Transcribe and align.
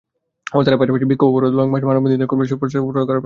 হরতালের 0.53 0.79
পাশাপাশি 0.81 1.05
বিক্ষোভ, 1.11 1.29
অবরোধ, 1.31 1.53
লংমার্চ, 1.59 1.83
মানববন্ধন 1.87 2.13
ইত্যাদি 2.15 2.29
কর্মসূচিও 2.31 2.51
সরাসরি 2.55 2.61
প্রচার 2.61 2.81
করবে 2.85 2.99
এরা। 3.13 3.19